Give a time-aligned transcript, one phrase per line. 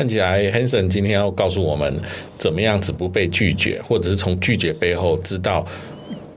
[0.00, 2.00] 看起来 Hanson 今天要告诉我们
[2.38, 5.62] 怎么样子不被拒绝，或者是从拒绝背后知道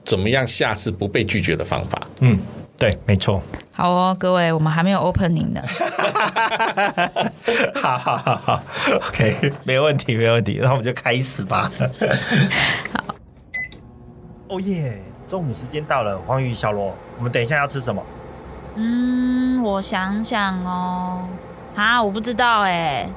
[0.04, 2.02] 怎么样下次不被拒绝的方法。
[2.20, 2.38] 嗯，
[2.78, 3.42] 对，没错。
[3.72, 5.62] 好哦，各位，我们还没有 opening 呢。
[7.74, 8.64] 好好好好
[9.08, 11.72] ，OK，没问题，没问题，那我们就开始吧。
[12.92, 13.16] 好，
[14.50, 18.04] 哦耶，中午时间到了，黄宇、小罗，我们等一下要吃什么？
[18.76, 21.26] 嗯，我想想哦，
[21.78, 23.08] 啊，我不知道哎。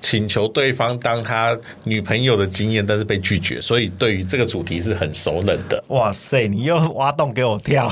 [0.02, 5.82] 请求对方当他女朋友的经验，但是被拒绝，所以对于这个主题是很熟稔的。
[5.88, 7.90] 哇塞，你又挖洞给我跳！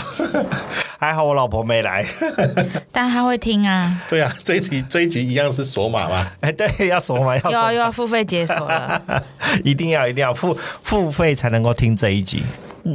[0.98, 2.05] 还好我老婆没来，
[2.91, 4.02] 但她会听啊。
[4.08, 6.30] 对啊，这一题这一集一样是锁码嘛？
[6.41, 9.03] 哎，对，要锁码，要又要又要付费解锁了，
[9.64, 12.42] 一定要一定要付付费才能够听这一集。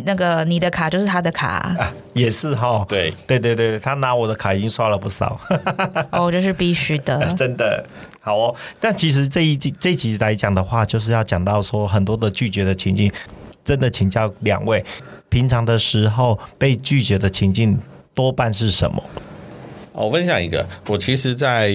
[0.05, 2.85] 那个你的卡就是他的卡，啊、也是哈、哦。
[2.87, 5.37] 对对对对，他拿我的卡已经刷了不少。
[6.11, 7.85] 哦，这是必须的，真的
[8.21, 8.55] 好哦。
[8.79, 13.11] 但其实这一集这一集来讲的话，就是要讲到说很多的拒绝的情境，
[13.65, 14.81] 真的请教两位，
[15.31, 17.79] 平常的时候被拒绝的情境。
[18.13, 19.01] 多半是什么？
[19.93, 21.71] 我分享一个，我其实，在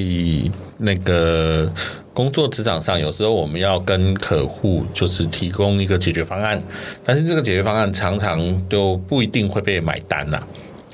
[0.76, 1.72] 那个
[2.12, 6.62] 工作职场上，有时候我们要跟客户就是提供一个解决方案，
[7.02, 10.38] 但是这个解决方案常常都不一定会被买单呐。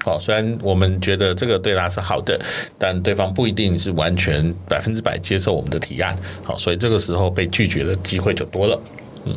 [0.05, 2.41] 好，虽然我们觉得这个对他是好的，
[2.79, 6.17] 但对方不一定是完全百分之百接受我们的提案。
[6.45, 8.81] 好，所以这个时候被拒绝的机会就多了。
[9.25, 9.37] 嗯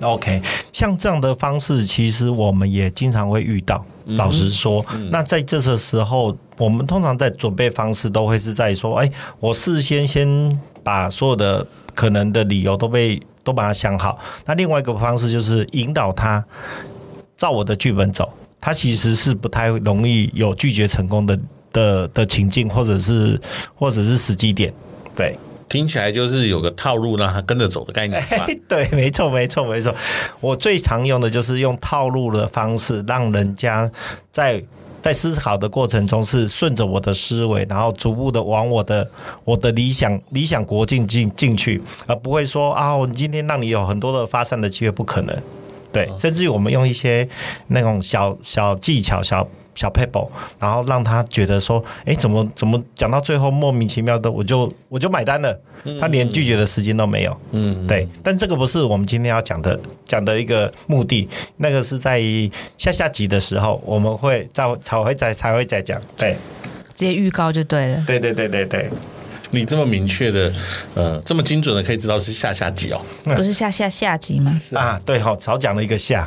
[0.00, 3.84] ，OK，像这样的方式，其实我们也经常会遇到。
[4.06, 9.10] 老实说，嗯、那在这个时候，我们通常在准备方式都会是在说：哎，
[9.40, 14.18] 我事先先把所有的可能的理由都被都把它想好。
[14.44, 16.44] 那另外一个方式就是引导他
[17.34, 21.40] 照我的剧本走，他其实是不太容易有拒绝成功的
[21.72, 23.40] 的的情境，或者是
[23.74, 24.70] 或者是时机点，
[25.16, 25.34] 对。
[25.68, 28.46] 听起来就是有个套路让他跟着走的概念 吧？
[28.68, 29.94] 对，没错，没错，没错。
[30.40, 33.90] 我最常用的就是用套路的方式，让人家
[34.30, 34.62] 在
[35.02, 39.10] 在思考的过程中是顺着我的思维，然后逐步的往我的
[39.44, 45.36] 我的理想理想国进进进去，而不会说啊，我今天让你有很多的发散的机会，不可能。
[45.92, 47.28] 对，甚至于我们用一些
[47.68, 49.48] 那种小小技巧、小。
[49.74, 55.58] 小 paper，然后让他觉得说，哎，怎么怎么讲到最后莫名其妙的，我就我就买单了，
[56.00, 57.36] 他连拒绝的时间都没有。
[57.52, 58.08] 嗯，对。
[58.22, 62.20] 但这个不是我们今天要讲的讲的一个目的，那个是在
[62.78, 66.00] 下下集的时候，我们会再才会再才会再讲。
[66.16, 66.36] 对，
[66.94, 68.04] 直接预告就对了。
[68.06, 68.90] 对对对对对。
[69.54, 70.52] 你这么明确的，
[70.94, 74.50] 呃，这么精准的，可以知道是下下集哦，不是下下下集吗？
[74.60, 76.26] 是 啊，对哈、哦，少讲了一个下，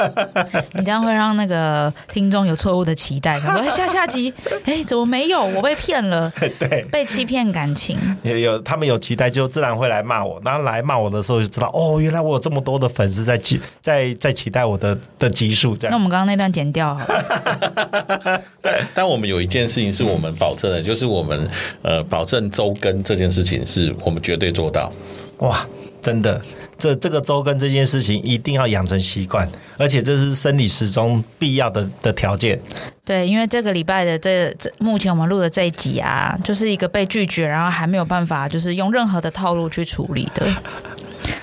[0.72, 4.32] 你这样会让那个听众有错误的期待，他说下下集，
[4.64, 5.44] 哎，怎么没有？
[5.44, 15.90] 我被骗了，对，被欺骗感情，有有，他们有期待，就自然会来骂我，然后来骂我的时候就知道，哦，原来我有这么多的粉丝在期在在期待我的的集数，这样。
[15.90, 17.04] 那我们刚刚那段剪掉好
[18.62, 21.48] 但但我们有一件事情是我们保证的，就是我们
[21.82, 22.45] 呃保证。
[22.50, 24.92] 周更这件事情是我们绝对做到，
[25.38, 25.66] 哇，
[26.00, 26.40] 真的，
[26.78, 32.60] 这这个周更这件事情一定要养成习惯，而且这是生理时钟必要的的条件。
[33.04, 40.46] 对，因为这个礼拜的这这目前我们录的这一集啊，就是一个被拒绝，然后还没有办法，就是用任何的套路去处理的。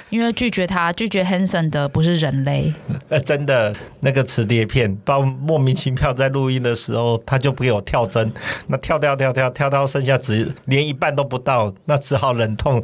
[0.10, 2.74] 因为拒绝他，拒绝 Hanson 的不是人类。
[3.10, 8.32] 呃， 真的，那个磁碟片，到莫名其妙在录音的时候，他就不给我跳针，
[8.68, 12.82] 那跳跳跳跳跳到剩下只连一半都不到，那只好忍痛，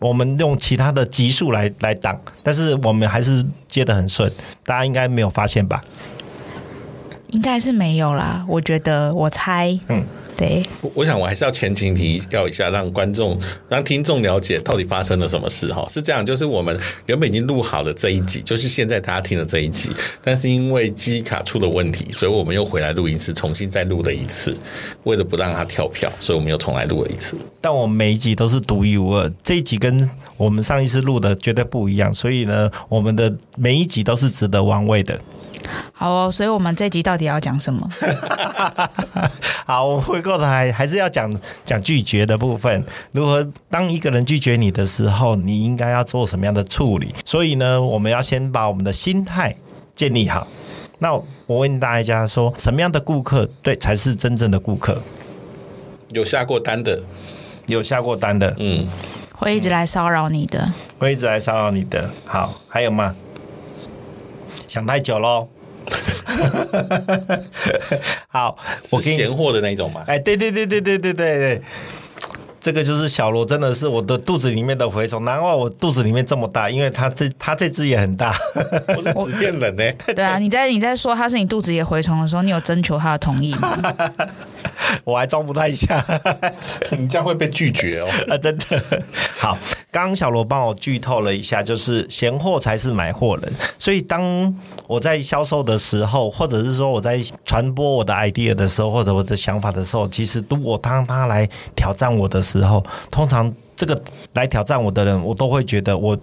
[0.00, 4.30] 我们用其他的级数来来挡，但是我们还是接的很顺，
[4.64, 5.82] 大家应该没有发现吧？
[7.28, 10.04] 应该是没有啦，我觉得，我猜，嗯。
[10.36, 10.62] 对，
[10.94, 13.38] 我想我还是要前情提要一下，让观众、
[13.68, 15.86] 让听众了解到底发生了什么事哈。
[15.88, 16.76] 是这样，就是我们
[17.06, 19.90] 原本已经录好了这一集，就是现在大家听的这一集，
[20.22, 24.56] 但是因为机卡出了问题，所以我们又回来录一次，重新再录了一次，
[25.04, 27.36] 为了不让它跳票，所以我们又重来录了一次。
[27.60, 35.18] 但我们每一集都是独一无二，这一集跟我们上一次录的绝对不一样，所以呢，我们的每一集都是值得玩味的。
[35.92, 37.88] 好哦，所以我们这集到底要讲什么？
[39.66, 41.32] 好，我们回过头来还是要讲
[41.64, 42.84] 讲拒绝的部分。
[43.12, 47.14] 如何当一个人拒绝你的时候，你应该要做什么样的处理？
[47.24, 49.56] 所以呢，我们要先把我们的心态
[49.94, 50.46] 建立好。
[50.98, 51.12] 那
[51.46, 55.00] 我问大家说，什么样的顾客对才是真正的顾客？
[56.10, 57.02] 有下过单的，
[57.66, 58.86] 有下过单的，嗯，
[59.34, 62.08] 会一直来骚扰你的，会一直来骚扰你的。
[62.24, 63.14] 好，还有吗？
[64.74, 65.46] 想太久喽。
[68.26, 68.58] 好，
[68.90, 70.02] 我给你嫌货的那种嘛？
[70.08, 71.62] 哎，对对对对对对对对，
[72.64, 78.34] 这个就是小罗，真的是我的肚子里面的蛔虫，难怪我肚子里面这么大，因为他这他这只也很大，
[78.96, 79.84] 我是纸片人呢。
[80.16, 83.78] 对啊，你在你在说他是你肚子里的蛔虫的时候，你有征求他的同意吗？
[85.04, 86.02] 我还装不太下，
[86.98, 88.08] 你这样会被拒绝哦。
[88.32, 88.64] 啊，真的。
[89.38, 89.58] 好，
[89.90, 93.52] 刚刚小罗帮我剧透了一下，就是闲货才是买货人。
[93.78, 94.54] 所以当
[94.86, 101.46] 我在销售的时候，或者是说我在传播我的 idea 的时候，或者我的想法的时候，其实如果当他来
[101.76, 104.00] 挑战我的时时候，通常这个
[104.34, 106.16] 来挑战我的人，我都会觉得我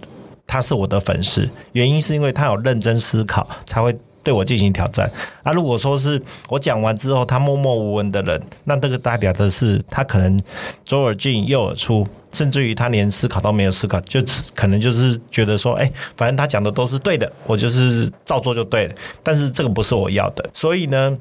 [0.46, 1.48] 他是我的粉丝。
[1.72, 3.96] 原因是因为他有认真思考，才会。
[4.24, 5.10] 对我进行挑战
[5.42, 5.50] 啊！
[5.50, 10.40] 如果说是我讲完之后他默默无闻的人，那这个代表的是他可能
[10.84, 14.22] 左耳进右耳出，甚至于他连思考都没有思考，就
[14.54, 18.94] 可能就是觉得说，哎，反正他讲的都是对的，我就是照做就对了。
[19.24, 21.18] 但是这个不是我要的，所以呢，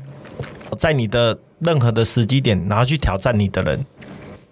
[0.77, 3.83] 在你的任何的时机点，然后去挑战你的人，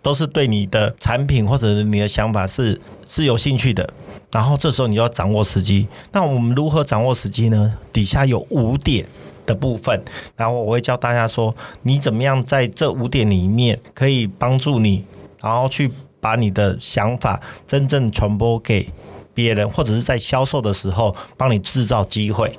[0.01, 3.87] 都是对你的产品或者你的想法是是有兴趣的。
[4.31, 5.87] 然后这时候你就要掌握时机。
[6.11, 7.75] 那我们如何掌握时机呢？
[7.91, 9.03] 底下有五点
[9.45, 9.99] 的部分，
[10.35, 15.03] 然后我会教大家说，你怎么样在这五点里面可以帮助你，
[15.41, 18.87] 然后去把你的想法真正传播给
[19.33, 22.51] 别人，或者是在销售的时候帮你制造机会。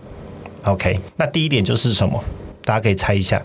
[0.65, 2.21] OK，那第一点就是什么？
[2.65, 3.41] 大家可以猜一下。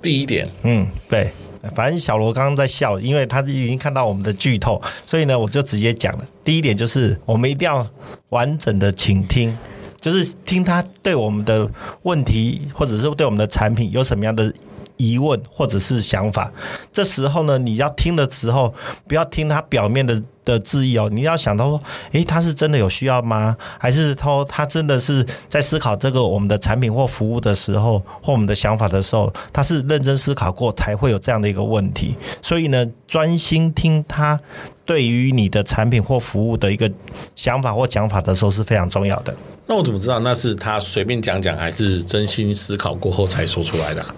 [0.00, 1.30] 第一点，嗯，对。
[1.74, 6.24] 反正小罗刚刚在笑，因为他已经看到我们的剧透，所以呢，我就直接讲了。
[6.44, 7.86] 第一点就是，我们一定要
[8.30, 9.56] 完整的倾听，
[10.00, 11.68] 就是听他对我们的
[12.02, 14.52] 问题，或者是对我们的产品有什么样的
[14.96, 16.52] 疑问或者是想法。
[16.92, 18.74] 这时候呢，你要听的时候，
[19.06, 20.22] 不要听他表面的。
[20.52, 21.80] 的质疑哦，你要想到说，
[22.12, 23.54] 诶，他是真的有需要吗？
[23.78, 32.16] 还是他他真的是在思考这个我们的产品或服务的时候，或我们的想法的时候，他是认真思考过才会有这样的一个问题。
[32.40, 34.40] 所以呢，专心听他
[34.86, 36.90] 对于你的产品或服务的一个
[37.36, 39.34] 想法或讲法的时候是非常重要的。
[39.66, 44.14] 那我怎么知道那是他随便讲讲，还是真心思考过后才说出来的啊？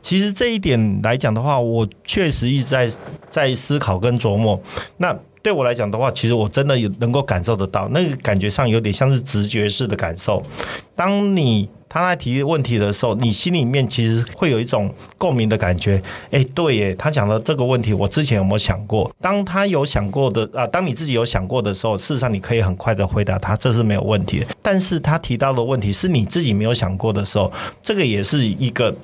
[0.00, 2.90] 其实这一点来讲的话，我确实一直在
[3.30, 4.60] 在思考跟琢磨。
[4.96, 10.42] 那对我来讲的话，其实我真的有能够感受得到，那个感觉上有点像是直觉式的感受。
[10.94, 16.00] 当你他来提问题的时候，你心里面其实会有一种共鸣的感觉。
[16.30, 19.10] 哎，对耶，他讲的这个问题，我之前有没有想过？
[19.20, 24.46] 当他有想过的啊，当你自己有想过的时候，事实上你可以很快的回答他，这是没有问题的。
[24.62, 27.52] 但是他提到的问题是你自己没有想过的时候，
[27.82, 28.94] 这个也是一个。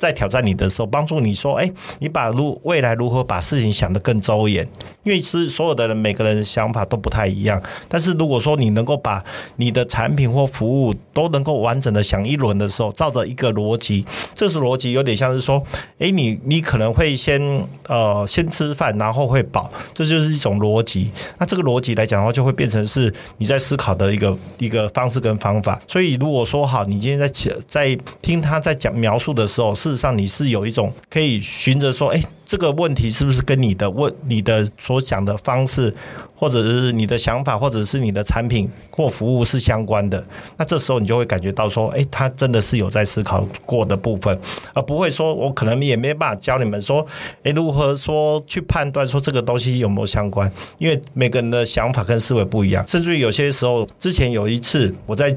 [0.00, 4.66] 在挑战你的时候，帮助你说：“哎，你把如未来如何把事情想得更周延？
[5.02, 7.62] 因为是所有的人，每个人的想法都不太一样。
[7.86, 9.22] 但是如果说你能够把
[9.56, 14.02] 你的产品或服务都能够完整的想一轮的时候，照着一个逻辑，
[14.34, 15.62] 这是逻辑有点像是说：
[15.98, 17.38] 哎，你你可能会先
[17.86, 21.10] 呃先吃饭，然后会饱，这就是一种逻辑。
[21.36, 25.78] 那这个逻辑来讲的话，就会变成是你在思考的一个一个方式跟方法。
[25.86, 27.28] 所以如果说好，你今天在
[27.68, 29.89] 在听他在讲描述的时候是。
[29.90, 35.92] 事实上，你是有一种可以寻着说，哎，这个问题是不是跟你的问、你的所想的方式，
[36.40, 40.24] 或者是你的想法，或者是你的产品或服务是相关的？
[40.56, 44.40] 那这时候你就会感觉到说，哎，他真的是有在思考过的部分，
[44.72, 47.06] 而不会说我可能也没办法教你们说，
[47.42, 50.50] 哎，如何说去判断说这个东西有没有相关？
[50.78, 55.36] 因为每个人的想法跟思维不一样，甚至于有些时候，之前有一次我在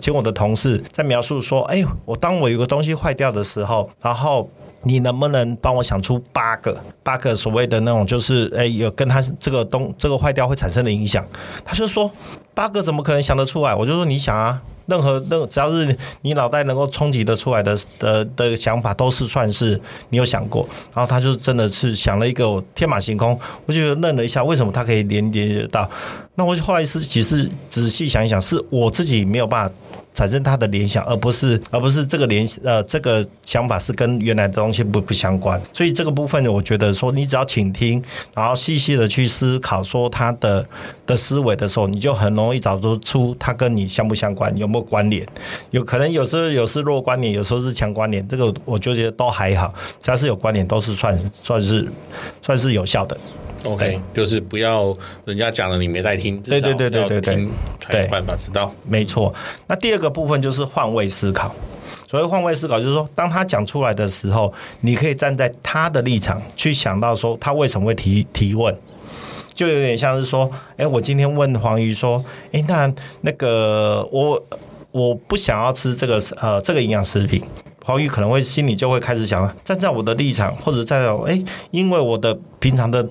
[0.00, 3.88] 请我的同事在描述说，哎，我当我有个东西坏掉的时候。
[4.00, 4.48] 然后
[4.82, 11.26] 你能不能帮我想出八个八个所谓的那种就是哎有跟他这个东这个坏掉会产生的影响？
[11.64, 12.10] 他就说
[12.54, 13.74] 八个怎么可能想得出来？
[13.74, 20.66] 我就说你想啊，任何任只要是你脑袋能够冲击得出来的的的想法，都是算是你有想过。
[20.94, 25.88] 然后他就真的是想了一个天马行空，我就愣了一下，为什么他可以连连到？
[26.34, 29.74] 那我后来是其实仔细想一想，是我自己没有办法。
[30.12, 38.02] 产生他的联想，而不是而不是这个联呃这个想法是跟原来的东西不不相关，所以这个部分我觉得说你只要倾听，
[38.34, 40.66] 然后细细的去思考说他的
[41.06, 45.24] 的思维的时候，你就很容易找出出他跟你相不相关，有没有关联？
[45.70, 51.88] 有可能有时候有是弱关联，有时候是强关联，这个我就觉得都还好，只要是有关联都是算算是
[52.42, 53.16] 算是有效的。
[53.64, 57.48] OK，就是不要人家讲了你没在听，对对对对对对，
[57.78, 58.72] 才有办法知道。
[58.86, 59.34] 没错，
[59.66, 61.54] 那第二个部分就是换位思考。
[62.08, 68.74] 所谓换位思考，就是说当他讲出来的时候，你可以站在他的立场去想到说他为什么会提提问，
[69.52, 74.42] 就有点像是说，哎，我今天问黄鱼说，哎，那那个我
[74.90, 77.40] 我不想要吃这个呃这个营养食品，
[77.84, 81.40] 黄鱼可能会心里就会开始想，站在我的立场，或者站在哎，
[81.70, 83.06] 因为我的平常的。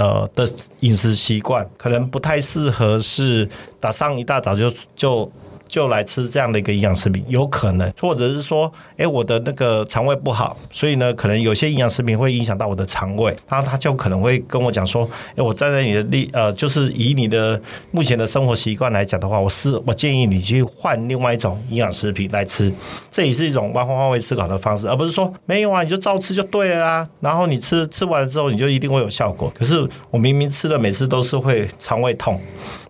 [0.00, 0.48] 呃的
[0.80, 3.46] 饮食习惯可能不太适合，是
[3.80, 5.30] 早上一大早就就。
[5.70, 17.60] 就来吃这样的一个营养食品，有可能，或者是说，哎，我的那个肠胃不好，所以呢，可能有些营养食品会影响到我的肠胃，然后他就可能会跟我讲说，哎，我站在你的立，呃，就是以你的
[17.92, 22.72] 目前的生活习惯来讲的话，我是我建议你去换另外一种营养食品来吃，
[23.08, 32.40] 这也是一种换换位思考的方式，而不是说没有啊，你就照吃就对了啊，然后你吃吃完了之后，你就一定会有效果，可是我明明吃的每次都是会肠胃痛。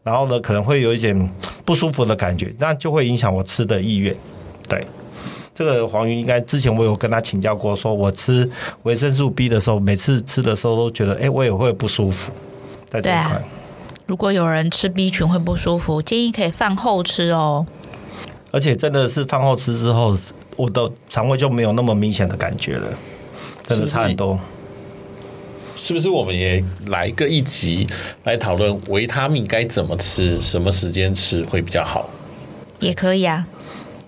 [0.03, 1.31] 然后呢，可能会有一点
[1.65, 4.15] 不舒服的感觉，那就会影响我吃的意愿。
[4.69, 4.87] 对，
[5.55, 8.49] 这个黄鱼应该之前我有跟他请教过，说我吃
[8.85, 12.33] 维生素 B 的时候，每次吃的时候都觉得，哎，我也会不舒服。
[12.89, 13.43] 在这一块，啊，
[14.07, 17.67] 如果有人吃 B 群会不舒服，建议可以饭后吃哦。
[18.51, 20.19] 而且真的是饭后吃之后，
[20.57, 22.89] 我的肠胃就没有那么明显的感觉了，
[23.65, 24.35] 真的差很多。
[24.35, 24.41] 是
[25.89, 27.87] 不是我们也来个一集
[28.25, 32.09] 来讨论维他命该怎么吃，什么时间吃会比较好？
[32.79, 33.47] 也可以啊。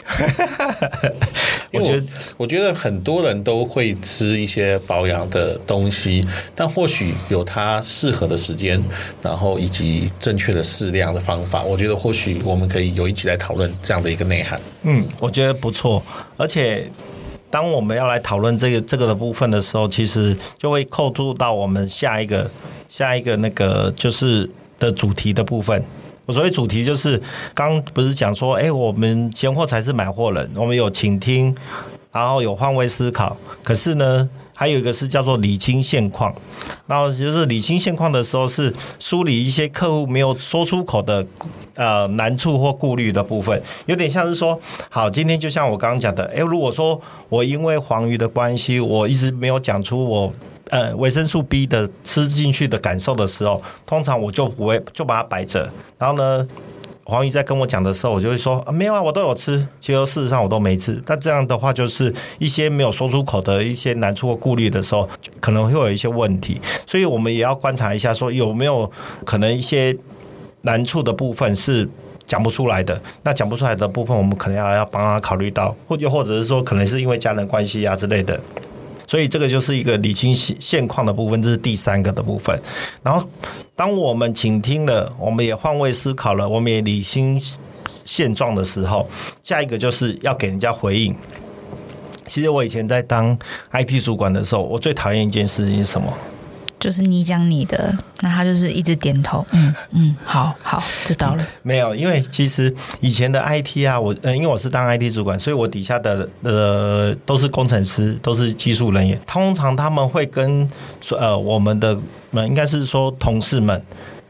[1.72, 2.04] 我觉得，
[2.36, 6.22] 我觉得很多人都会吃一些保养的东西，
[6.54, 8.82] 但或许有它适合的时间，
[9.22, 11.62] 然后以及正确的适量的方法。
[11.62, 14.60] 我觉得或许我们可以有一集来讨论这样的一个内涵。
[14.82, 16.02] 嗯，我觉得不错，
[16.36, 16.90] 而且。
[17.52, 22.50] 当我们要来讨论这个这个的部分的时候，其实就会扣住到我们下一个
[22.88, 25.84] 下一个那个就是的主题的部分。
[26.24, 27.20] 我所谓主题就是
[27.52, 31.54] 刚不是讲说，哎，我们闲货才是买货人，我们有倾听，
[32.10, 34.26] 然后有换位思考，可是呢，
[34.62, 36.32] 还有一个是叫做理清现况。
[36.86, 41.26] 然后就是理清现况的时候，是梳理一些客户没有说出口的。
[41.74, 47.00] 呃，难处或顾虑的部分，有点像是说，好，今天就像我刚刚讲的，诶，如果说
[47.30, 50.30] 我因为黄鱼的关系，我一直没有讲出我
[50.68, 55.66] 呃维生素 B 的吃进去的感受的时候，通常我就不会就把它摆着。
[55.98, 56.46] 然后呢，
[57.12, 59.68] 黄鱼在跟我讲的时候，我就会说，啊，没有啊，我都有吃。
[59.82, 60.98] 其实事实上我都没吃。
[61.04, 65.06] 但这样的话，就是一些没有说出口的一些难处或顾虑的时候，
[65.38, 66.58] 可能会有一些问题。
[66.86, 68.90] 所以我们也要观察一下，说有没有
[69.26, 69.94] 可能一些。
[70.64, 71.88] 难处的部分是
[72.24, 78.40] 讲不出来的，那讲不出来的部分，我们可能要要帮他考虑到，或又或者是说，可能是因为家人关系啊之类的，
[79.12, 82.58] 所以这个就是一个理清现现况的部分，这是第三个的部分。
[83.02, 83.22] 然后，
[83.76, 87.38] 当我们倾听了，我们也换位思考了，我们也理清
[88.06, 89.06] 现状的时候，
[89.42, 91.14] 下一个就是要给人家回应。
[92.26, 93.38] 其实我以前在当
[93.72, 96.10] IT 主管的时候，我最讨厌一件事情是什么？
[96.82, 101.46] 就是你讲你的，那他就是一直点头，嗯嗯，好好，知道了。
[101.62, 109.16] 没有，因为其实以前的 IT 啊，我嗯，因为我是当 IT 主管，所以我底下的呃都是工程师，都是技术人员。
[109.24, 110.68] 通常他们会跟
[111.16, 111.96] 呃我们的
[112.32, 113.80] 呃应该是说同事们，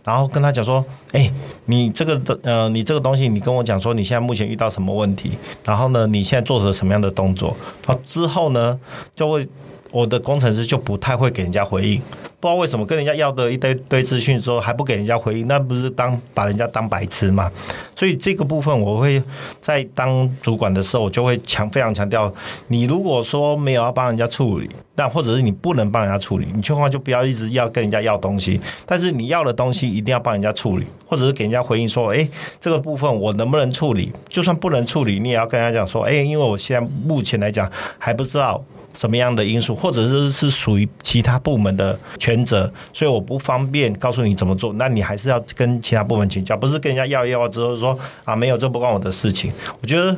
[0.04, 1.32] 然后跟他讲说，哎，
[1.64, 5.32] 你这个的呃你这个东西，你跟我讲说你现在目前遇到什么问题，
[5.64, 7.56] 然后呢你现在做着什么样的动作，
[7.86, 8.78] 然后之后呢
[9.16, 9.48] 就会
[9.92, 12.02] 我的工程师就不太会给人家回应。
[12.40, 17.48] 不知道为什么跟人家要的一堆堆资讯之后还不给人家回应，那不是当把人家当白痴吗？
[17.94, 19.22] 所以这个部分我会
[19.60, 22.34] 在当主管的时候，我就会强非常强调，
[22.66, 28.60] 你如果说没有要帮人家处理，那或者是你不能帮人家处理，你千万就不要一直要跟人家要东西。
[28.84, 34.10] 但是你要的东西一定要帮人家处理，或者是给人家回应说，诶，这个部分我能不能处理？
[34.28, 38.60] 就算不能处理，你也要跟人家讲说，诶，因为我现在目前来讲还不知道。
[38.96, 44.72] 什么样的因素，或者是是属于其他部门的权责，所以我不方便告诉你怎么做。
[44.74, 49.52] 那你还是要跟其他部门请教，不是跟人家要一要之后说啊，没有，这不关我的事情。
[49.80, 50.14] 我觉得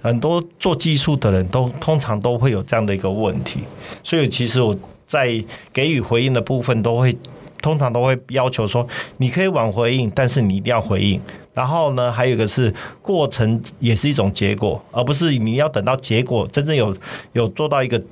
[0.00, 3.60] 很多做技术的人都通常都会有这样的一个问题，
[4.02, 4.76] 所以其实我
[5.06, 7.16] 在给予回应的部分都会
[7.60, 8.86] 通常都会要求说，
[9.18, 11.20] 你可以晚回应，但是你一定要回应。
[11.54, 16.94] 然后呢，还有一个是过程也是一种结果，而不是你要等到结果真正有
[17.32, 18.02] 有做到一个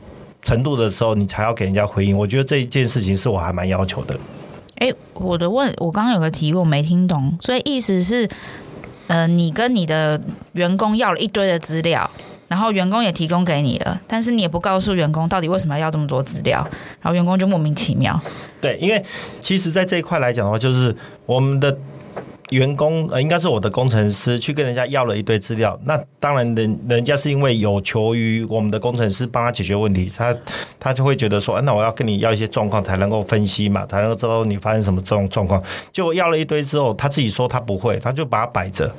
[0.42, 2.16] 程度的时候，你才要给人家回应。
[2.16, 4.16] 我觉得这一件事情是我还蛮要求的。
[4.76, 8.28] 哎，我的问，我刚刚有个题我没听懂，所以意思是，
[9.08, 10.20] 呃，你跟你的
[10.52, 12.08] 员工要了一堆的资料，
[12.46, 16.64] 然后员工也提供给你了，但是你也不告诉员工到底为什么要要这么多资料，
[17.00, 18.20] 然后员工就莫名其妙。
[18.60, 19.04] 对，因为
[19.40, 20.94] 其实，在这一块来讲的话，就是
[21.26, 21.76] 我们的。
[22.52, 25.78] 员工呃，应该是我的工程师去跟人家要了一堆资料。
[25.84, 30.36] 那当然人人家是因为有求于我们的工程师帮他解决问题，他
[30.78, 35.62] 他就会觉得说，那我要跟你要一些状况才能够分析嘛，才能够知道你发生什么状状况。
[35.90, 38.94] 就要了一堆之后，他自己说他不会，他就把它摆着。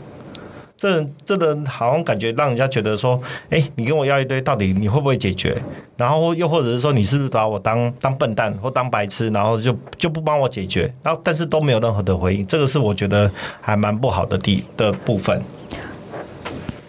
[0.84, 3.18] 这这人好像感觉让人家觉得说，
[3.50, 5.56] 哎，你跟我要一堆，到底你会不会解决？
[5.96, 10.94] 然后又或者是说，你是不是把我当当笨蛋或当白痴，然后就就不帮我解决？
[11.02, 15.42] 然后但是都没有任何的回应，这个是我觉得还蛮不好的地的部分。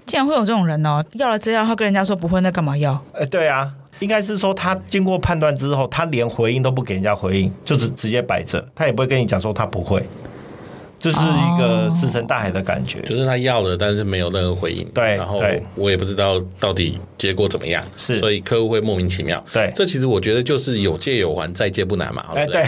[0.04, 3.00] 竟然会有这种人哦，要了资料，他跟人家说不会，那干嘛要？
[3.12, 10.02] 哎，对啊，应该是说他经过判断之后，他连回应都不给人家回应，就是直接摆着，他也不会跟你讲说他不会。
[10.98, 14.86] 就是一个石沉大海的感觉，就是他要了，但是没有任何回应。
[14.94, 15.42] 对，然后
[15.74, 19.44] 我也不知道到底结果怎么样，是，所以客户会莫名其妙。
[19.52, 22.24] 对，这其实我觉得就是有借有还，再借不难嘛。
[22.34, 22.64] 哎，对，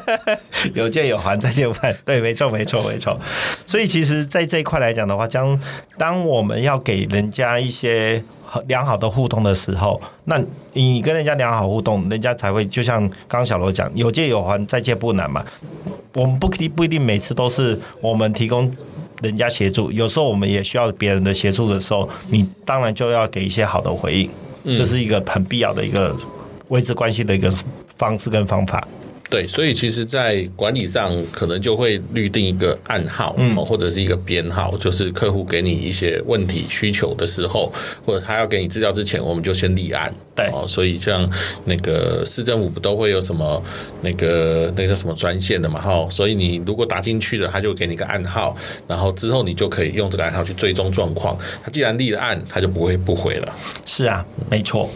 [0.74, 1.96] 有借有还，再借不难。
[2.04, 3.18] 对，没错，没错，没错。
[3.64, 5.58] 所以其实，在这一块来讲的话，将
[5.96, 8.22] 当我们要给人家一些
[8.66, 10.40] 良好的互动的时候，那
[10.72, 15.44] 你跟人家良好互动，人家才会就像刚小罗讲，有借有还，再借不难嘛。
[16.14, 18.70] 我们不一不一定每次都是我们提供
[19.22, 24.30] 人家协助，有时候我们也需要别人的协助的时候，你当然就要给一些好的回应，
[24.76, 26.16] 这是一个很必要的一个
[26.68, 27.52] 维持关系的一个
[27.96, 28.86] 方式跟方法。
[29.30, 37.72] 对，所以其实，在管理上可能就会预定一个暗号，嗯，或者是一个编号，就是客户给你一些问题需求的时候，
[38.04, 40.12] 或者他要给你资料之前，我们就先立案。
[40.36, 41.28] 对，哦，所以像
[41.64, 43.60] 那个市政府不都会有什么
[44.02, 45.80] 那个那个叫什么专线的嘛？
[45.80, 48.54] 哈，所以你如果打进去了，他就给你个暗号，
[48.86, 51.36] 然后之后你就可以用这个暗号去追踪状况。
[51.64, 53.52] 他既然立了案，他就不会不回了。
[53.84, 54.88] 是啊，没错。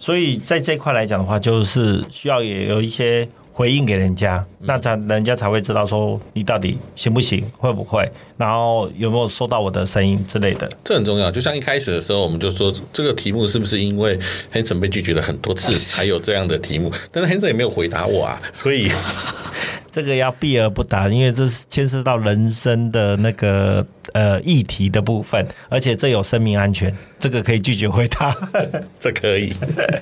[0.00, 3.28] 所以在这块来讲的话，就是需要也有一些。
[3.56, 10.70] 回应给人家，那才人家才会知道说你到底行不行，会不会，然后有没有收到我的声音之类的。
[10.84, 11.30] 这很重要。
[11.30, 14.18] 就像一开始的时候，我们就说这个题目是不是因为
[14.52, 16.92] Hanson 被拒绝了很多次， 才有这样的题目？
[17.10, 18.92] 但是 Hanson 也没有回答我啊，所以
[19.90, 23.86] 这个要避而不答，因为这是牵涉到人生的那个。
[24.12, 28.34] 呃，议题的部分，而且这有生命安全，这个可以拒绝回答，
[29.00, 29.52] 这可以。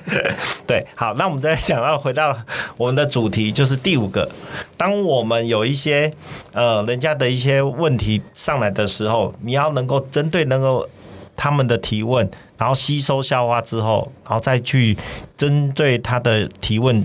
[0.67, 2.37] 对，好，那我们再想要回到
[2.77, 4.29] 我们的主题，就是第五个，
[4.77, 6.11] 当我们有一些
[6.53, 10.87] 呃人家的一些问题上来的时候，你要能够针对能够
[11.35, 14.95] 他们的提问，然后吸收消化之后，然后再去
[15.37, 17.03] 针对他的提问。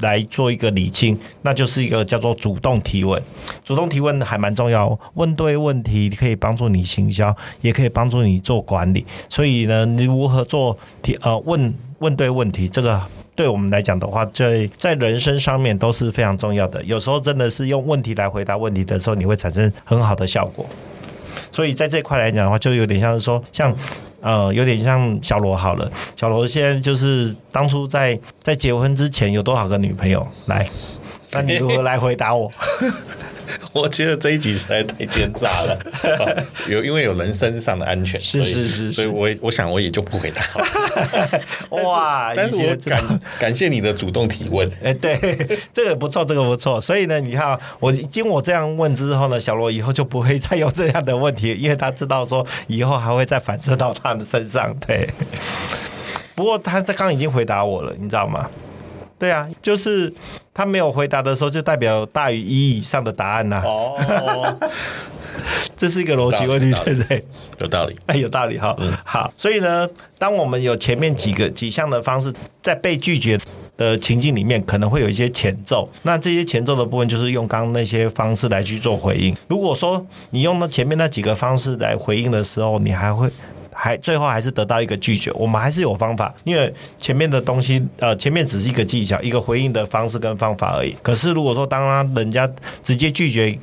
[0.00, 3.22] 来做一个理清，那就是一个叫做主动提问。
[3.64, 9.04] 主动提问还蛮重要，问对问题可以帮助你行销，也可以帮助你做管理。
[9.28, 13.00] 所以呢，你如何做提呃问问对问题，这个
[13.34, 16.82] 对我们来讲的话，在在人生上面都是非常重要的。
[16.84, 20.64] 有时候真的是用问题来回答问题的时候，你会产生很好的效果。
[21.50, 23.74] 所以在这块来讲的话，就有点像是说像。
[24.20, 25.90] 呃，有点像小罗好了。
[26.16, 30.26] 小罗现在就是当初在在结婚之前有多少个女朋友？
[30.46, 30.68] 来，
[31.30, 32.50] 那你如何来回答我？
[33.72, 35.78] 我觉得这一集实在太奸诈了，
[36.68, 41.42] 有因为有人身上的安全，是是是，所以我我想我也就不回答了。
[41.82, 45.18] 哇，但是我感感谢你的主动提问，哎，对，
[45.72, 46.80] 这个不错，这个不错。
[46.80, 54.74] 所以呢，你看，我经我这样问之后呢，小罗以后就不会再有这样的问题，因为他知道说以后还会再反射到他的身上。
[54.86, 55.08] 对，
[56.34, 58.48] 不过他他刚刚已经回答我了，你知道吗？
[59.18, 60.12] 对啊，就是
[60.58, 63.62] 他没有回答的时候，就代表大于一以上的答案呐、啊。
[63.64, 64.56] 哦，
[65.76, 67.24] 这是一个逻辑问题，对不对？
[67.60, 68.74] 有道理，哎，有道理哈。
[68.80, 73.38] 嗯、好，所以呢，当我们有前面几个几项的方式，在被拒绝
[73.76, 75.88] 的情境里面，可能会有一些前奏。
[76.02, 79.32] 那这些前奏的部分，就是用刚刚那些方式来去做回应。
[79.46, 83.30] 如果说你用那前面那几个方式来回应的时候，你还会。
[83.80, 90.96] 还最后还是得到一个拒绝，我们还是有方法，因为前面的东西呃前面只是一个技巧，一个回应的方式跟方法而已。
[91.02, 92.50] 可是如果说当他人家
[92.82, 93.56] 直接拒绝。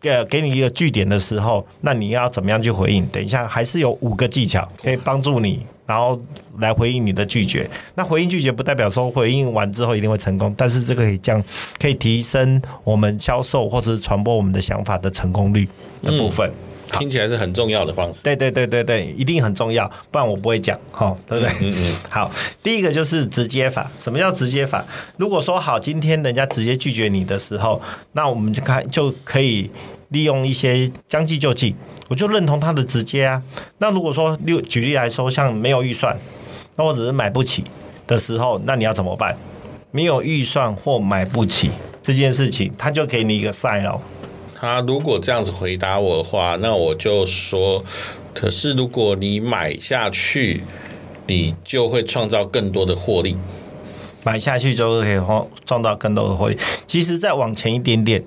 [0.00, 3.06] 给给你一个据点的时候，那你要怎么样去回应？
[3.06, 6.20] 等一下还是有五个技巧可以帮助你，然后
[6.58, 7.66] 来回应你的拒绝。
[7.94, 11.42] 那回应拒绝不代表说回应完之后一定会成功，但是这个可以降，
[11.80, 15.66] 可以提升我们销售或者是传播我们的想法的成功率
[16.02, 16.52] 的部分。
[16.98, 18.22] 听起来是很重要的方式。
[18.22, 21.52] 对对对对对，一定很重要，不然我不会讲，好，对不对？
[21.60, 21.96] 嗯嗯。
[22.08, 22.30] 好，
[22.62, 23.90] 第一个就是直接法。
[23.98, 24.84] 什么叫直接法？
[25.16, 27.80] 如果说好，今天人家直接拒绝你的时候，
[28.12, 29.70] 那我们就看就可以。
[30.10, 31.74] 利用一些将计就计，
[32.06, 33.42] 我就认同他的直接啊。
[33.78, 36.16] 那如果说，六举例来说，像没有预算，
[36.76, 37.64] 那或者是买不起
[38.06, 39.36] 的时候，那你要怎么办？
[39.90, 41.68] 没有预算或买不起
[42.00, 44.00] 这件事情，他就给你一个 sign 咯。
[44.64, 47.84] 他如果这样子回答我的话，那我就说，
[48.32, 50.62] 可是如果你买下去，
[51.26, 53.36] 你就会创造更多的获利。
[54.24, 56.56] 买下去就可以创创造更多的获利。
[56.86, 58.24] 其实再往前一点点。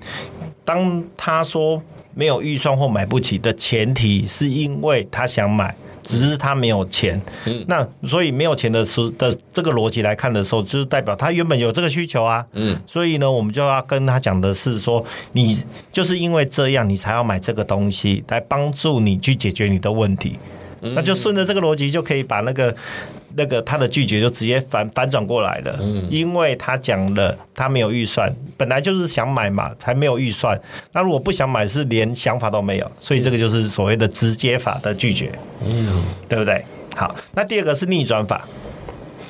[0.64, 1.82] 当他说
[2.14, 5.76] 没有预算或买不起的前提，是因为他想买，
[6.08, 7.22] 只是他没有钱。
[7.46, 12.44] 嗯，那所以没有钱的时的这个逻辑来看的时候，就是代表他原本有这个需求啊。
[12.54, 20.40] 嗯，所以呢，我们就要跟他讲的是说，你就是因为这样，你才要买这个东西来帮助你去解决你的问题。
[20.82, 22.74] 那就顺着这个逻辑，就可以把那个。
[23.38, 30.60] 那个他的拒绝就直接反反转过来了，嗯，因为他讲了他没有预算，本来就是想买嘛，才没有预算。
[30.92, 35.32] 那如果不想买，是连想法都没有，所以这个就是所谓的直接法的拒绝，
[35.64, 36.66] 嗯，对不对？
[36.96, 38.48] 好，那第二个是逆转法，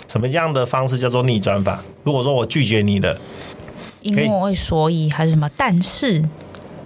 [0.07, 1.83] 什么样的方式叫做逆转法？
[2.03, 3.19] 如果说我拒绝你了，
[4.01, 5.49] 因为所以还是什么？
[5.57, 6.23] 但是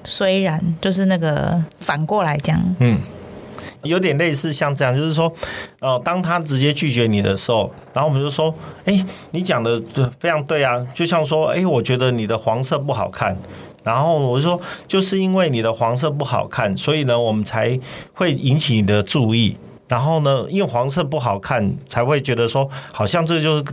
[0.03, 2.97] 虽然就是那个反过来讲，嗯。
[3.83, 5.31] 有点类似像这样，就是说，
[5.79, 8.53] 呃，当他直接拒绝你的时候，然后我们就说，
[8.85, 9.81] 哎，你讲的
[10.19, 13.35] 非常对啊，就像说，哎，我觉得你的黄色不好看，
[13.83, 17.79] 然后我就说，就是因为你的黄色不好看，所以呢，我们才
[18.13, 23.63] 会引起你的注意，然后呢，因为黄色不好看，才会觉得说，好像这就是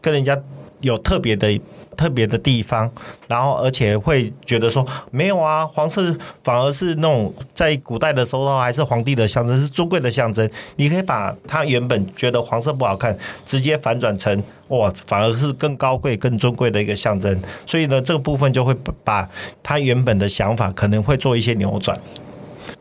[0.00, 0.38] 跟人家
[0.84, 1.60] 有特别的。
[1.96, 2.90] 特别的地方，
[3.28, 10.50] 然后而且会觉得说没有啊，黄色反而是那种在古代的时候还是皇帝的象征，是尊贵的象征。
[10.74, 17.40] 你可以把它原本觉得黄色不好看，直接反转成哇，反而是更高贵、更尊贵的一个象征。
[17.64, 19.30] 所以呢，这个部分就会把
[19.62, 21.96] 他原本的想法可能会做一些扭转。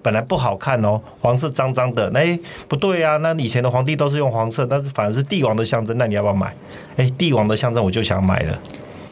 [0.01, 6.53] 本来不好看哦，黄色脏脏的，哎，不对啊，那以前的皇帝都是用黄色，但是反而是帝王的象征，那你要不要买？
[6.97, 8.59] 哎，帝王的象征我就想买了。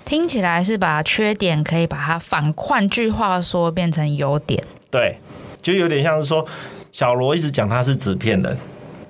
[0.04, 4.62] 听起来是把缺点可以把它反，换句话说变成优点。
[4.90, 5.18] 对，
[5.62, 6.46] 就有点像是说
[6.92, 8.58] 小罗一直讲他是纸片人，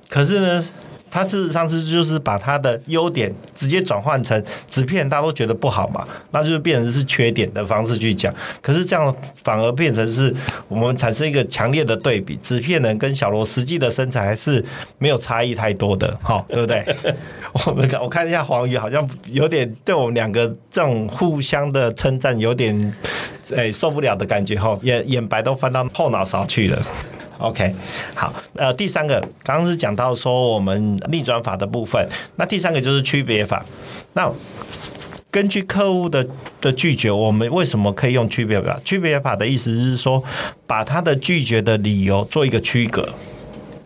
[0.10, 0.64] 可是呢，
[1.12, 8.34] 他事实上是就是把他的优点直接转换成纸片，大家都觉得不好嘛，那就是变成是缺点的方式去讲。
[8.62, 10.34] 可是这样反而变成是
[10.70, 14.64] 我们产生一个强烈的对比，纸片人跟小罗实际的身材还是
[14.98, 16.84] 没有差异太多的，哈，对不对？
[17.66, 22.94] 我们看，我看一下黄鱼，好像有点对我们两个这种互相的称赞有点
[23.50, 26.82] 诶、受不了的感觉哈，眼眼白都翻到后脑勺去了。
[27.42, 27.74] OK，
[28.14, 33.66] 好，呃，第三个刚刚是讲到说我们逆转法的部分，那第三个就是区别法。
[34.14, 34.32] 那
[35.32, 36.26] 根据客户的
[36.60, 38.80] 的拒绝，我们为什么可以用区别法？
[38.86, 40.24] 区别法的意思是说，
[40.68, 43.08] 把他的拒绝的理由做一个区隔。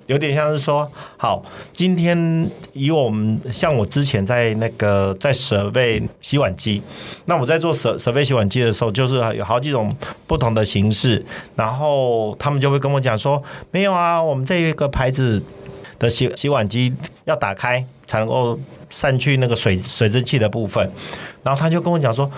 [0.08, 6.82] 有点像是说，好，今天以我们像我之前在那个在设备洗碗机，
[7.26, 9.96] 那我在做设设备洗碗机的时候，就是有好几种
[10.28, 13.41] 不同的形式，然后他们就会跟我讲说，
[13.72, 15.41] 没有啊，我们这一个牌子
[15.98, 20.91] 的洗洗碗机要打开才能够散去那个水水蒸气的部分，
[21.41, 22.30] 然后他就跟我讲说。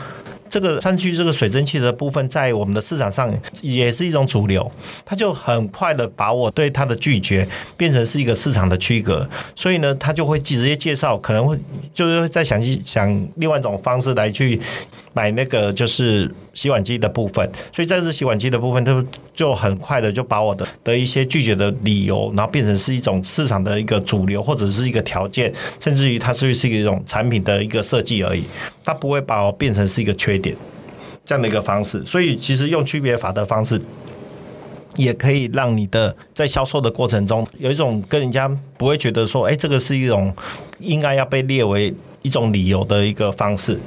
[0.49, 4.69] 这个山区这个水蒸气的部分，在我们的市场上也是一种主流，
[5.05, 11.57] 他就很快的把我对他的拒绝变成是一个市场的区隔，所以呢，他就会直接介绍，可能会
[11.93, 14.59] 就是在想去想另外一种方式来去
[15.17, 19.03] 买那个就是洗碗机的部分，所以在这洗碗机的部分，他
[19.33, 28.43] 就很快的就把我的的一些拒绝的理由，然后变成是一种市场的一个主流或者是一个条件，甚至于它是是一种产品的一个设计而已，
[28.83, 30.55] 它不会把我变成是一个缺点
[31.25, 32.05] 这样的一个方式。
[32.05, 33.81] 所以其实用区别法的方式，
[34.97, 40.31] 也可以让你的在销售的过程中有一种跟人家不会觉得说，哎，这个是一种
[40.79, 43.79] 应该要被列为一种理由的一个方式。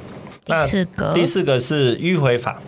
[0.51, 2.61] 那第四个，第四个是迂回法。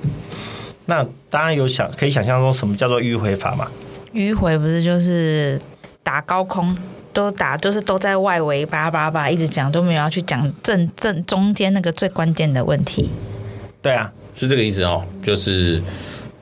[0.86, 3.68] 那当然有想可以想象说什么叫做迂回法吗？
[4.14, 5.60] 迂回不是就是
[6.02, 6.76] 打高空，
[7.12, 13.10] 都打就是都在外围叭叭叭一直讲，都没有要去讲正正中间那个最关键的问题。
[13.82, 15.82] 对啊，是这个意思哦，就是。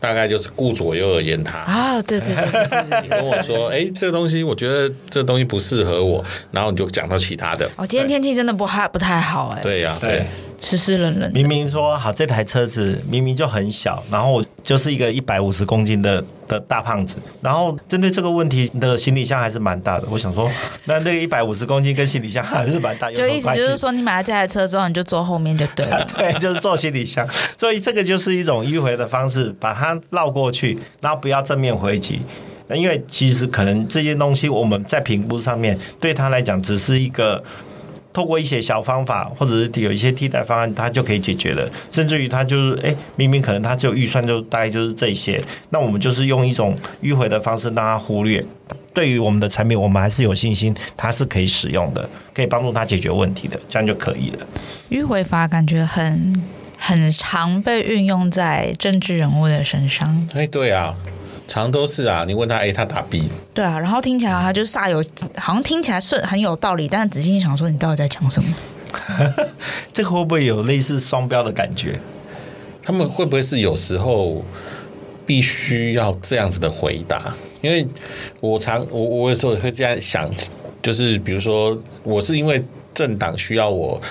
[0.02, 7.70] 大概就是顾左右而言他啊，对对对，对，对，你跟我说，哎、欸，这个东西我觉得这个东西不适合我，然后你就讲到其他的。
[7.78, 9.62] 哦，今天天气真的不太不太好哎。
[9.62, 10.26] 对呀、啊，对，
[10.62, 11.30] 湿湿冷冷。
[11.34, 20.08] 明明说好这台车子明明就很小，然后就是一个一百五十公斤的的大胖子，然后针对这个问题的行李箱还是蛮大的。
[20.10, 20.50] 我想说，
[20.86, 26.06] 那那个一百五十公斤跟行李箱还是蛮大， 就意思就是说，你买了这台车之后，你就坐后面就对了。
[26.16, 27.28] 对，就是坐行李箱。
[27.58, 32.22] 所以这个就是一种迂回的方式，把它绕过去，然后不要正面回击。
[32.68, 37.44] 那因为其实可能这些东西我们在评估上面对他来讲只是一个。
[38.14, 41.70] 透过一些小方法，或者是有一些替代方案，它就可以解决了。
[41.90, 45.44] 甚至于它就是，哎，明明可能它只有预算，就大概就是这些。
[45.70, 48.44] 那我们就是用一种迂回的方式让它忽略。
[48.94, 54.46] 对于我们的产品，我们还是有信心，它是可以使用的，可以帮助它解决问题的，这样就可以了。
[54.90, 56.36] 迂回法感觉很
[56.78, 60.28] 很常被运用在政治人物的身上。
[60.34, 60.94] 哎，对啊。
[61.52, 63.24] 常都是啊，你问他 A，他打 B。
[63.54, 65.04] 对啊，然后听起来他就煞有，
[65.36, 68.56] 好像听起来是很有道理，但是仔细想说，你到底在讲什么？
[69.92, 72.00] 这个会不会有类似双标的感觉？
[72.82, 74.42] 他们会不会是有时候
[75.26, 77.34] 必须要这样子的回答？
[77.60, 77.86] 因为
[78.40, 80.32] 我常我我有时候会这样想，
[80.82, 84.02] 就是比如说，我是因为政党需要我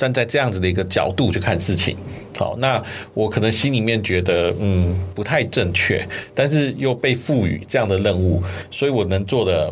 [0.00, 1.94] 站在这样子的一个角度去看事情。
[2.38, 2.82] 好，那
[3.12, 9.70] 我可能心里面觉得，嗯，不太正确，但是又被赋予这样的任务，所以我能做的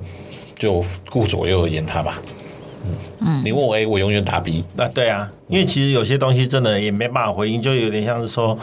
[0.54, 2.20] 就顾左右而言他吧。
[2.84, 4.62] 嗯嗯，你问我 A，我永远打 B。
[4.76, 8.58] 那对啊，因为其实有些东西真的也没办法回应，就有点像是说。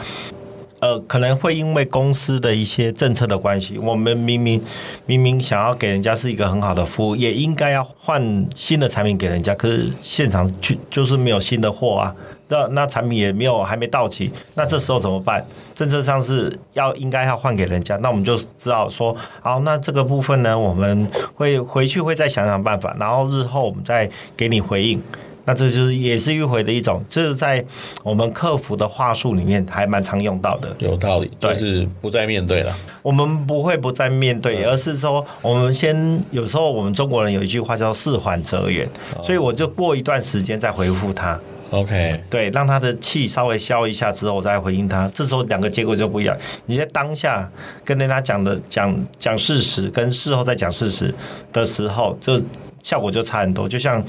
[0.86, 4.62] 呃，可能会因为公司的一些政策的关系，我们明明
[5.04, 12.14] 明明想要给人家是一个很好的服务，也应该要换新的产品给人家，可是现场就就是没有新的货啊，
[12.46, 15.44] 那那产品也没有还没到期，那这时候怎么办？
[15.74, 25.02] 政策上是要应该要换给人家，那我们就知道说，好，那这个部分呢，我们会回去会再想想办法，然后日后我们再给你回应。
[25.46, 27.64] 那这就是也是迂回的一种，这是在
[28.02, 30.74] 我们客服的话术里面还蛮常用到的。
[30.80, 32.76] 有道理，就是不再面对了。
[33.00, 38.88] 我们不会不再面对，而是说我们先有时候我们中国人有一句话叫“事缓则圆”，
[39.22, 41.38] 所以我就过一段时间再回复他。
[41.70, 45.08] OK，对，让他的气稍微消一下之后，我再回应他。
[45.14, 46.36] 这时候两个结果就不一样。
[46.66, 47.48] 你在当下
[47.84, 51.14] 跟人家讲的讲讲事实，跟事后再讲事实
[51.52, 52.42] 的时候，就
[52.82, 53.68] 效果就差很多。
[53.68, 54.04] 就像。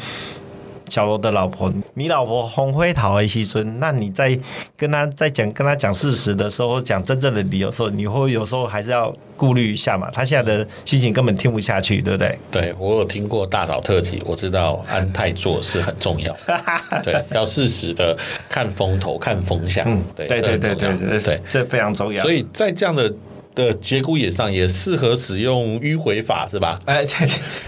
[0.89, 4.37] 小罗的老婆，你老婆红灰桃为西村，那你在
[4.75, 10.09] 跟他在讲跟他讲事实的时候，讲真正的理由的时候，你会有时候还是要顾虑一下嘛？
[10.11, 12.39] 他现在的心情根本听不下去，对不对？
[12.51, 16.35] 对，我有听过大嫂特辑，我知道安泰做是很重要，
[17.03, 18.17] 对，要适时的
[18.49, 22.21] 看风头、看风向，嗯，对对对对对对，这非常重要。
[22.23, 23.13] 所以在这样的。
[23.57, 26.77] 的节骨眼上也适合使用迂回法是吧？
[26.85, 27.03] 哎，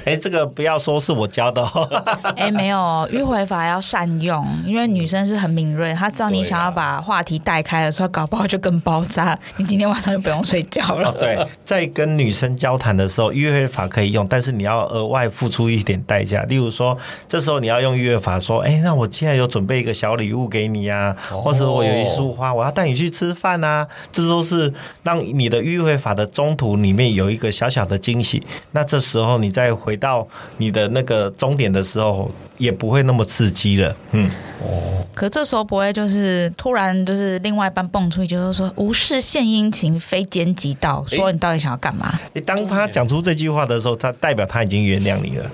[0.05, 1.89] 哎，这个不要说是我教的哦。
[2.37, 2.77] 哎，没有
[3.11, 11.11] 迂回法要善用，因为女生是很敏锐，她知道你想要把话题带开的时候，搞不好就更爆炸，你今天晚上就不用睡觉了。
[11.19, 16.43] 对，在跟女生交谈的时候，迂回法可以用，但是你要额外付出一点代价。
[16.43, 16.95] 例如说，
[17.27, 24.71] 这时候你要用迂回法说：“哎，那我现在有准备一个小礼物给你呀，或者我有一束花，我要带你去吃饭啊。”这都是
[25.01, 25.78] 让你的迂。
[25.79, 33.95] 迂回法的中途里面有一个小小的惊喜，那这时候你再回到你的那个终点的时候，也不会那么刺激了。
[34.11, 34.29] 嗯，
[34.61, 42.19] 哦，可这时候不会就是突然就是另外一半蹦出去，就是说无事献殷勤，非奸即盗，说你到底想要干嘛？
[42.33, 45.45] 诶，当他讲出这句话的时候，他代表他已经原谅你了。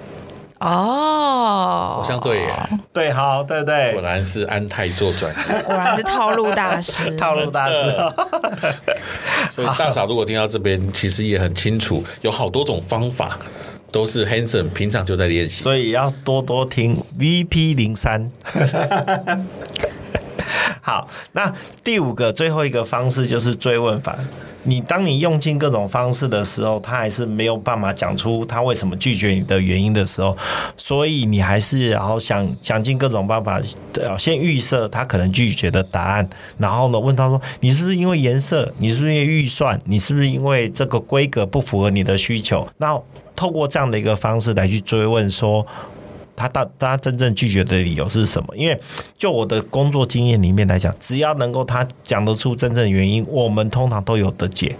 [0.57, 5.31] 哦，好像对耶，对，好，对对，果然是安泰做转，
[5.65, 7.73] 果然是套路大师， 套路大师。
[9.51, 13.37] 所以大嫂如果听到这边，其实也很清楚，有好多种方法，
[13.91, 18.25] 都是 Hanson 平常就在练习，所以要多多听 VP 零三。
[20.81, 24.17] 好，那第五个最后一个方式就是追问法。
[24.67, 30.35] 你当你用尽各种方式的时候，他还是没有办法讲出他为什么拒绝你的原因的时候，
[30.75, 33.61] 所以你还是然后想想尽各种办法，
[34.17, 38.73] 先预设他可能拒绝的答案，然后呢问他说：“你是不是因为颜色？
[38.77, 39.79] 你是不是因为预算？
[39.85, 42.99] 你是不是因为这个规格不符合你的需求？”那
[43.35, 45.65] 透过这样的一个方式来去追问说。
[46.35, 48.55] 他到他真正拒绝的理由是什么？
[48.55, 48.79] 因为
[49.17, 54.75] 就我的工作经验里面来讲，只要能够他讲得出真正原因，我们通常都有得解。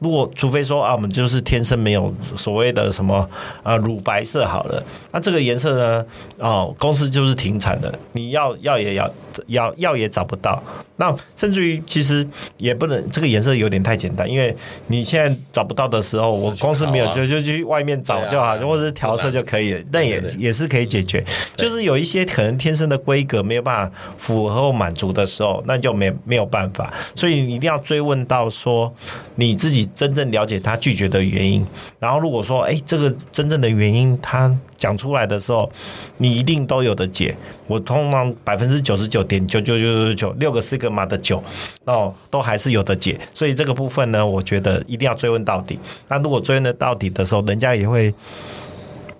[0.00, 3.28] 如果除非说啊，我们就是天生没有所谓的什么
[3.62, 6.06] 啊乳白色好了，那这个颜色呢，
[6.38, 9.10] 哦，公司就是停产的，你要要也要
[9.46, 10.62] 要要也找不到。
[10.96, 12.24] 那甚至于其实
[12.56, 14.54] 也不能，这个颜色有点太简单，因为
[14.86, 19.80] 你现在找不到的时候，我公司没有，就就去外面找就好，或者是调色就可以了。
[19.90, 21.24] 那也也是可以解决，
[21.56, 26.92] 就是有一些可能天生的规格没有办法符合或满足的时候，那就没没有办法。
[27.16, 28.92] 所以你一定要追问到说
[29.34, 31.66] 你自己真正了解他拒绝的原因，
[31.98, 34.54] 然后如果说哎，这个真正的原因他。
[34.76, 35.70] 讲出来的时候，
[36.18, 37.34] 你一定都有的解。
[37.66, 41.42] 我通常百分之九十九点九九九九九六个四个码的九
[41.84, 43.18] 哦，都还是有的解。
[43.32, 45.78] 所以这个部分呢，我觉得一定要追问到底。
[46.08, 48.12] 那如果追问的到底的时候，人家也会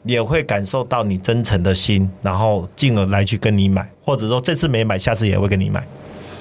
[0.02, 5.86] 也会感受到你真诚的心，然后进而来去跟你买，或者说这次没买，下次也会跟你买。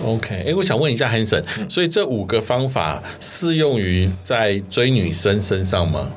[0.04, 6.10] OK，哎、欸，我想问一下 Hanson，所以这五个方法适用于在追女生身上吗？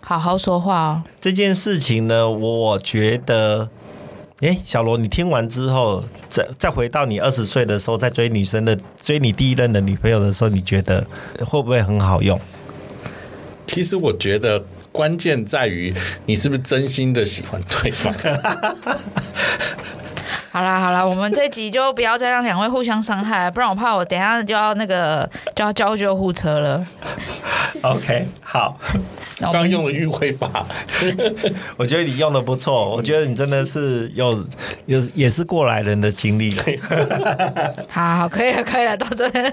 [0.00, 1.02] 好好说话哦。
[1.18, 3.68] 这件事情呢，我觉得，
[4.40, 11.06] 哎，小罗，你听完之后，再再回到你二十岁的时候，在追女生的追你第一任的女朋友的时候，你觉得
[11.46, 12.38] 会不会很好用？
[13.66, 15.94] 其实我觉得关键在于
[16.26, 18.12] 你是不是真心的喜欢对方。
[20.50, 26.86] 好啦好啦，我们这集就不要再让两位互相伤害，不然我怕我等一下就要那个就要叫救护车了。
[27.82, 28.76] OK，好。
[29.52, 30.66] 刚用了迂回法，
[31.78, 32.90] 我觉得你用的不错。
[32.94, 34.46] 我觉得你真的是有
[34.84, 36.54] 有也是过来人的经历。
[37.88, 39.50] 好好，可以了，可以了，到这边，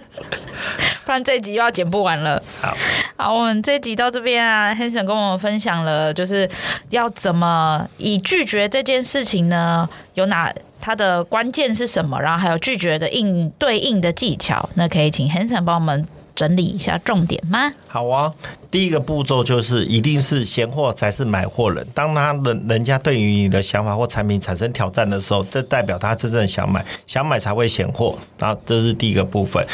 [1.06, 2.44] 不然这一集又要剪不完了。
[2.62, 2.76] 好，
[3.16, 6.50] 好，我们这一集到这边啊，Hanson 跟我们分享了，就是
[6.90, 9.88] 要怎么以拒绝这件事情呢？
[10.16, 10.54] 有哪
[10.88, 12.17] 它的关键是什么？
[12.21, 16.08] 然后还有拒绝的应对应的技巧，那可以请 Hanson 帮我们。
[16.34, 17.73] 整理一下重点吗？
[17.88, 18.32] 好啊，
[18.69, 21.84] 第一个步骤就是一定是闲货才是买货人。
[21.95, 28.15] 当他人人家对于你的想法或产品产生挑战的时候，这代表他真正想买，想买才会嫌货。
[28.38, 29.65] 然后这是第一个部分。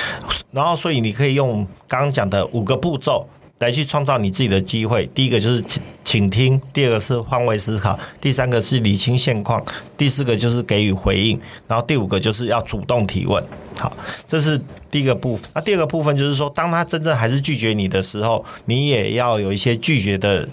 [0.51, 3.27] 然后所以你可以用刚刚讲的五个步骤。
[3.63, 5.09] 来去创造你自己的机会。
[5.13, 9.63] 第一个就是请请听，第二个是换位思考，第三个是理清现况，
[9.97, 13.43] 第四个就是给予回应，然后第五个就是要主动提问。
[13.79, 13.95] 好，
[14.27, 14.59] 这是
[14.91, 15.49] 第一个部分。
[15.55, 20.47] 那第二个部分就是说，当他真正还是拒绝你的时候，你也要有一些拒绝的。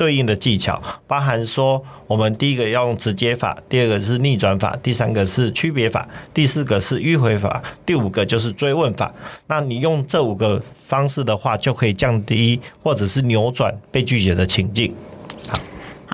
[0.00, 9.12] 对应的技巧包含说，我们第一个要用直接法，第二个是逆转法，第三个是区别法，第四个是迂回法，第五个就是追问法。
[9.48, 14.94] 那你用这五个方式的话，就可以降低或者是扭转被拒绝的情境。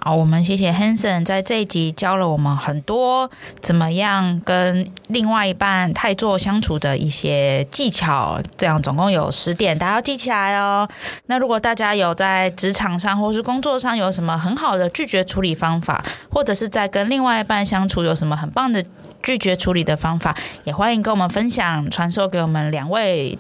[0.07, 3.29] 好，我们谢谢 Hanson 在这一集教了我们很多
[3.61, 10.89] 怎么样跟另外一半太做相处的一些技巧，这样总共有十点，大家要记起来哦。
[11.27, 18.85] 那如果大家有在职场上或是工作上有什么很好的拒绝处理方法，或者是在跟另外一半相处有什么很棒的
[19.25, 23.37] 拒绝处理的方法，也欢迎跟我们分享，传授给我们两位。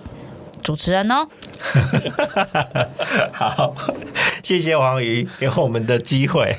[0.66, 1.24] 主持人哦，
[3.32, 3.72] 好，
[4.42, 6.56] 谢谢黄瑜给我们的机会。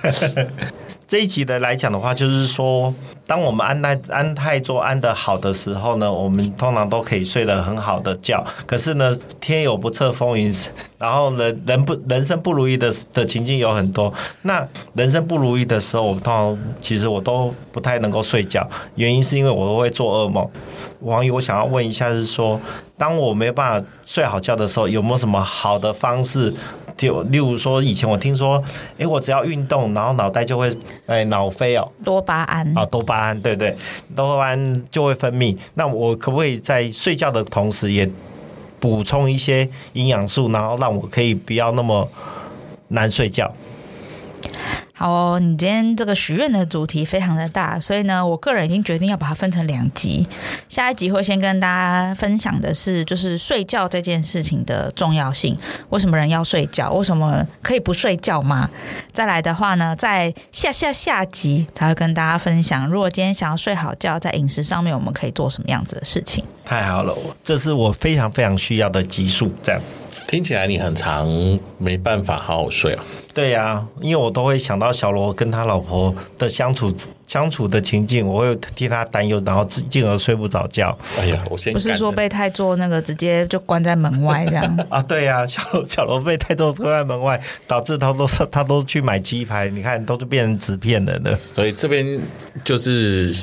[1.08, 2.94] 这一集的来讲的话，就是说，
[3.26, 8.46] 当我们安泰安泰做安得好的时候呢，我们通常都可以睡得很好的觉。
[8.66, 10.54] 可是呢，天有不测风云，
[10.98, 14.14] 然后人人不人生不如意的的情境有很多。
[14.42, 20.46] 那人生不如意的时候，我们通常其实我都不太能够睡觉，原因是因为我都会做噩梦。
[21.00, 22.60] 王宇，我想要问一下，是说，
[22.98, 26.54] 当我没办法睡好觉的时候，有没有什么好的方式？
[26.98, 28.62] 就例如说，以前我听说，
[28.98, 30.70] 哎，我只要运动，然后脑袋就会，
[31.06, 33.76] 哎，脑飞哦，多巴胺啊，多巴胺，对对，
[34.16, 35.56] 多巴胺就会分泌。
[35.76, 38.10] 那我可不可以在睡觉的同时，也
[38.80, 42.10] 补充一些营养素，然后让我可以不要那么
[42.90, 43.54] 难睡觉？
[44.98, 50.28] 好哦，你今天这个许愿的主题非常的大，所以呢，我个人已经决定要把它分成两集。
[50.68, 55.56] 下一集会先跟大家分享的是，就是睡觉这件事情的重要性。
[55.90, 56.90] 为什么人要睡觉？
[56.94, 58.68] 为什么可以不睡觉吗？
[59.14, 66.44] 再来的话呢，在下下下集才会跟大家分享，如果今天想要睡好觉，在饮食上面我们可以做什么样子的事情。
[66.66, 69.80] 太好了，这是我非常非常需要的集数，这样。
[70.28, 71.26] 听起来你很常
[71.78, 73.04] 没办法好好睡啊？
[73.34, 76.94] 对呀、啊，因为我都会想到小罗跟他老婆的相处
[77.26, 80.98] 相处的情境，我会替他担忧，然后进而睡不着觉。
[81.18, 85.02] 哎呀，我先不是说被太做那个直接就关在门外这样啊？
[85.02, 91.36] 对呀、啊，小小罗被太做关在门外，导致他都他都去买鸡排，你看都是变成纸片人了的。
[91.38, 92.20] 所以这边
[92.66, 93.34] 就是。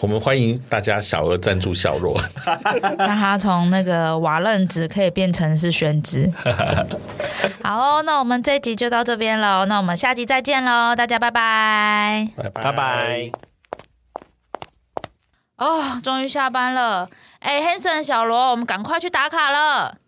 [0.00, 2.18] 我们欢迎大家小额赞助小罗，
[2.98, 6.32] 让他从那个瓦楞纸可以变成是宣纸。
[7.62, 13.30] 好哦，那我们这一集就到这边喽，那我们下集再见喽，大家拜拜，拜拜拜拜。
[15.58, 19.98] 哦，终于下班了，哎，Hanson 小罗，我们赶快去打卡了。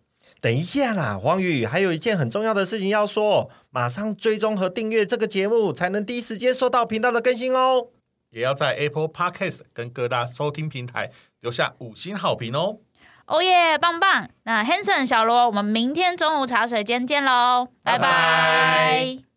[0.41, 7.89] 等一下啦，黄宇，还有一件很重要的事情要说，马上追踪和订阅这个节目，才能第一时间收到频道的更新哦。
[8.33, 11.11] 也要在 Apple Podcast 跟各大收听平台
[11.41, 12.79] 留下五星好评哦。
[13.27, 14.29] 哦耶，棒棒！
[14.43, 17.99] 那 Hanson 小罗，我们明天中午茶水间见喽，拜拜。
[17.99, 19.32] 拜拜。